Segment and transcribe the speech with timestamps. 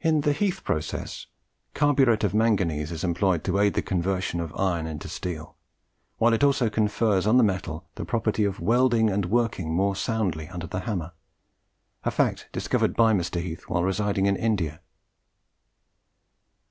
[0.00, 1.26] In the Heath process,
[1.74, 5.54] carburet of manganese is employed to aid the conversion of iron into steel,
[6.16, 10.48] while it also confers on the metal the property of welding and working more soundly
[10.48, 11.12] under the hammer
[12.04, 13.38] a fact discovered by Mr.
[13.42, 14.80] Heath while residing in India.